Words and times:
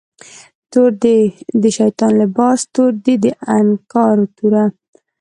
تور 0.71 0.91
دی 1.03 1.19
د 1.61 1.63
شیطان 1.77 2.11
لباس، 2.21 2.59
تور 2.73 2.91
دی 3.05 3.15
د 3.23 3.25
انکار 3.57 4.17
توره 4.37 4.63